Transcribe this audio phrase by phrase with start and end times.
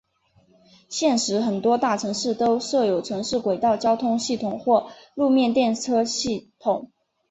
[0.89, 6.89] 现时很多大城市都设有城市轨道交通系统或路面电车系统。